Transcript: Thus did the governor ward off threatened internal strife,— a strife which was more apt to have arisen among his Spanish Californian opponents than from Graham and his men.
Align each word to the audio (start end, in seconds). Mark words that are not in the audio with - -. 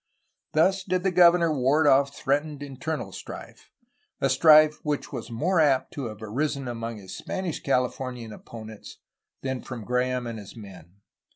Thus 0.53 0.83
did 0.83 1.03
the 1.03 1.11
governor 1.11 1.53
ward 1.53 1.85
off 1.85 2.11
threatened 2.15 2.63
internal 2.63 3.11
strife,— 3.11 3.69
a 4.19 4.31
strife 4.31 4.83
which 4.83 5.13
was 5.13 5.29
more 5.29 5.59
apt 5.59 5.93
to 5.93 6.05
have 6.05 6.23
arisen 6.23 6.67
among 6.67 6.97
his 6.97 7.15
Spanish 7.15 7.61
Californian 7.61 8.33
opponents 8.33 8.97
than 9.43 9.61
from 9.61 9.85
Graham 9.85 10.25
and 10.25 10.39
his 10.39 10.55
men. 10.55 11.01